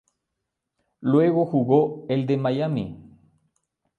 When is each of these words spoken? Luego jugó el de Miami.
Luego 1.01 1.45
jugó 1.45 2.07
el 2.09 2.25
de 2.25 2.35
Miami. 2.35 3.19